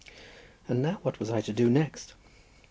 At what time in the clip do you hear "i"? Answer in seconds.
1.29-1.41